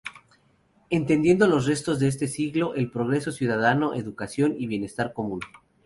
Entendiendo 0.89 1.45
los 1.45 1.67
retos 1.67 1.99
de 1.99 2.07
este 2.07 2.27
siglo, 2.27 2.73
el 2.73 2.89
progreso 2.89 3.31
ciudadano, 3.31 3.93
educación 3.93 4.55
y 4.57 4.65
bienestar 4.65 5.13
común. 5.13 5.41